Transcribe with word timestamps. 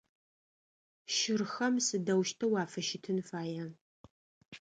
Щырхэм 1.15 1.75
сыдэущтэу 1.85 2.51
уафыщытын 2.53 3.19
фая? 3.29 3.65